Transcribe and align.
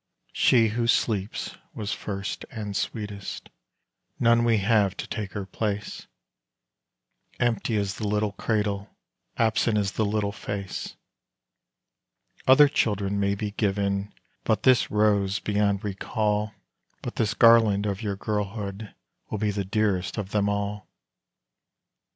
She 0.33 0.69
who 0.69 0.87
sleeps 0.87 1.57
was 1.75 1.93
first 1.93 2.43
and 2.49 2.75
sweetest 2.75 3.51
none 4.19 4.43
we 4.43 4.57
have 4.57 4.97
to 4.97 5.05
take 5.05 5.33
her 5.33 5.45
place; 5.45 6.07
Empty 7.39 7.75
is 7.75 7.93
the 7.97 8.07
little 8.07 8.31
cradle 8.31 8.89
absent 9.37 9.77
is 9.77 9.91
the 9.91 10.03
little 10.03 10.31
face. 10.31 10.95
Other 12.47 12.67
children 12.67 13.19
may 13.19 13.35
be 13.35 13.51
given; 13.51 14.11
but 14.43 14.63
this 14.63 14.89
rose 14.89 15.37
beyond 15.39 15.83
recall, 15.83 16.53
But 17.03 17.17
this 17.17 17.35
garland 17.35 17.85
of 17.85 18.01
your 18.01 18.15
girlhood, 18.15 18.95
will 19.29 19.37
be 19.37 19.51
dearest 19.51 20.17
of 20.17 20.31
them 20.31 20.49
all. 20.49 20.87